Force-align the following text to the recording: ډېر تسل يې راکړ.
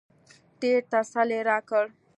ډېر 0.61 0.79
تسل 0.91 1.29
يې 1.35 1.41
راکړ. 1.49 1.85